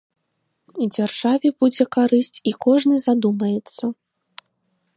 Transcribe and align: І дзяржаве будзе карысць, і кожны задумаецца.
І 0.85 0.85
дзяржаве 0.95 1.51
будзе 1.63 1.85
карысць, 1.97 2.41
і 2.51 2.53
кожны 2.67 2.95
задумаецца. 3.07 3.83